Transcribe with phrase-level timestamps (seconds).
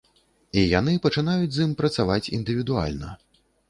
[0.61, 3.09] І яны пачынаюць з ім працаваць індывідуальна.